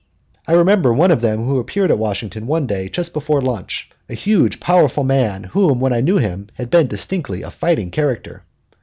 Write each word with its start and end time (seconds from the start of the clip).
I 0.47 0.53
remember 0.53 0.91
one 0.91 1.11
of 1.11 1.21
them 1.21 1.45
who 1.45 1.59
appeared 1.59 1.91
at 1.91 1.99
Washington 1.99 2.47
one 2.47 2.65
day 2.65 2.89
just 2.89 3.13
before 3.13 3.39
lunch, 3.39 3.87
a 4.09 4.15
huge, 4.15 4.59
powerful 4.59 5.03
man 5.03 5.43
who, 5.43 5.71
when 5.75 5.93
I 5.93 6.01
knew 6.01 6.17
him, 6.17 6.47
had 6.55 6.71
been 6.71 6.87
distinctly 6.87 7.43
a 7.43 7.51
fighting 7.51 7.91
character. 7.91 8.41